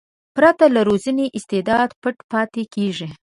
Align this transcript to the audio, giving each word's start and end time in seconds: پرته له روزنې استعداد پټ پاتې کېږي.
پرته 0.35 0.65
له 0.75 0.81
روزنې 0.89 1.25
استعداد 1.37 1.89
پټ 2.01 2.17
پاتې 2.31 2.63
کېږي. 2.75 3.09